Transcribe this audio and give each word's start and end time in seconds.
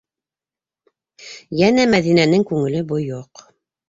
Йәнә 1.59 1.85
Мәҙинәнең 1.91 2.47
күңеле 2.53 2.81
бойоҡ. 2.93 3.45